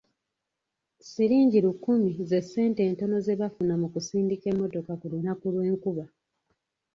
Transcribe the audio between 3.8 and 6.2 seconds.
mu kusindika emmotoka ku lunaku lw'enkuba.